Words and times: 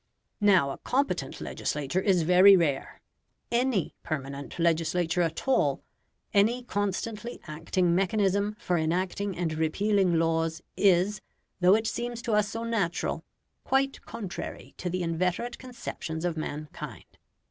Now 0.39 0.71
a 0.71 0.79
competent 0.79 1.39
legislature 1.41 1.99
is 2.01 2.23
very 2.23 2.57
rare. 2.57 3.03
ANY 3.51 3.93
permanent 4.01 4.57
legislature 4.57 5.21
at 5.21 5.47
all, 5.47 5.83
any 6.33 6.63
constantly 6.63 7.39
acting 7.47 7.93
mechanism 7.93 8.55
for 8.59 8.79
enacting 8.79 9.37
and 9.37 9.53
repealing 9.53 10.15
laws, 10.17 10.59
is, 10.75 11.21
though 11.59 11.75
it 11.75 11.85
seems 11.85 12.23
to 12.23 12.33
us 12.33 12.49
so 12.49 12.63
natural, 12.63 13.23
quite 13.63 14.01
contrary 14.07 14.73
to 14.77 14.89
the 14.89 15.03
inveterate 15.03 15.59
conceptions 15.59 16.25
of 16.25 16.35
mankind. 16.35 17.19